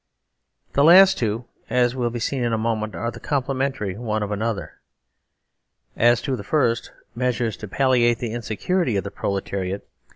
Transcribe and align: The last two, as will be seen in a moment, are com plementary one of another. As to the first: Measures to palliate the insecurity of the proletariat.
The 0.73 0.83
last 0.83 1.19
two, 1.19 1.45
as 1.69 1.93
will 1.93 2.09
be 2.09 2.17
seen 2.17 2.41
in 2.43 2.53
a 2.53 2.57
moment, 2.57 2.95
are 2.95 3.11
com 3.11 3.43
plementary 3.43 3.95
one 3.99 4.23
of 4.23 4.31
another. 4.31 4.79
As 5.95 6.23
to 6.23 6.35
the 6.35 6.43
first: 6.43 6.91
Measures 7.13 7.55
to 7.57 7.67
palliate 7.67 8.17
the 8.17 8.31
insecurity 8.33 8.95
of 8.97 9.03
the 9.03 9.11
proletariat. 9.11 9.87